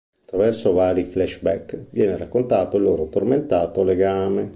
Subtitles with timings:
[0.23, 4.49] Attraverso vari "flashback" viene raccontato il loro tormentato legame.